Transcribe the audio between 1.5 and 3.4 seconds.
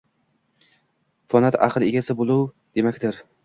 aql egasi bo’luv demakdir